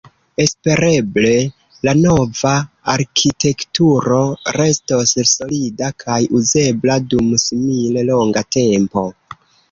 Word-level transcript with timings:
Espereble 0.43 1.31
la 1.87 1.91
nova 1.97 2.53
arkitekturo 2.93 4.17
restos 4.55 5.13
solida 5.33 5.89
kaj 6.05 6.17
uzebla 6.39 6.95
dum 7.13 7.29
simile 7.45 8.05
longa 8.09 8.43
tempo. 8.57 9.05